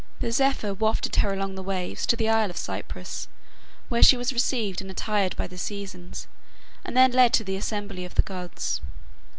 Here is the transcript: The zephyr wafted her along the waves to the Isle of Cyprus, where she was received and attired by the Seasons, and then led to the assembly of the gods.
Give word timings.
The 0.19 0.31
zephyr 0.31 0.73
wafted 0.73 1.17
her 1.17 1.31
along 1.31 1.53
the 1.53 1.61
waves 1.61 2.07
to 2.07 2.15
the 2.15 2.27
Isle 2.27 2.49
of 2.49 2.57
Cyprus, 2.57 3.27
where 3.87 4.01
she 4.01 4.17
was 4.17 4.33
received 4.33 4.81
and 4.81 4.89
attired 4.89 5.35
by 5.35 5.45
the 5.45 5.59
Seasons, 5.59 6.25
and 6.83 6.97
then 6.97 7.11
led 7.11 7.33
to 7.33 7.43
the 7.43 7.55
assembly 7.55 8.03
of 8.03 8.15
the 8.15 8.23
gods. 8.23 8.81